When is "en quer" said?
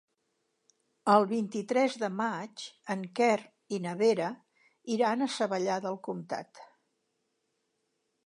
2.95-3.35